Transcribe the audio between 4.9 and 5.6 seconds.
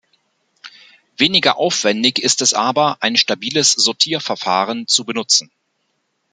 benutzen.